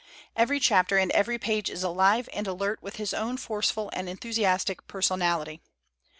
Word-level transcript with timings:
Every 0.35 0.59
chapter 0.59 0.97
and 0.97 1.11
every 1.11 1.37
page 1.37 1.69
is 1.69 1.83
alive 1.83 2.27
and 2.33 2.47
alert 2.47 2.79
\vith 2.81 2.95
his 2.95 3.13
own 3.13 3.37
forceful' 3.37 3.91
and 3.93 4.09
enthusiastic 4.09 4.87
personal 4.87 5.43
ity. 5.43 5.61